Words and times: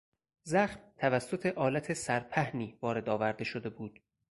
زخم 0.43 0.79
توسط 0.97 1.45
آلت 1.45 1.93
سرپهنی 1.93 2.77
وارد 2.81 3.09
آورده 3.09 3.43
شده 3.43 3.69
بود. 3.69 3.99